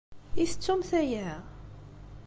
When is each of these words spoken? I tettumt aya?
I 0.41 0.43
tettumt 0.51 0.91
aya? 1.01 1.29